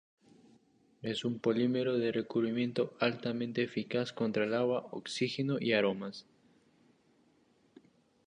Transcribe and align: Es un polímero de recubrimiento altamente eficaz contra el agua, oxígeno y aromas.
Es 1.03 1.25
un 1.25 1.37
polímero 1.37 1.95
de 1.99 2.11
recubrimiento 2.11 2.95
altamente 2.99 3.61
eficaz 3.61 4.11
contra 4.11 4.45
el 4.45 4.55
agua, 4.55 4.87
oxígeno 4.89 5.57
y 5.59 5.73
aromas. 5.73 6.25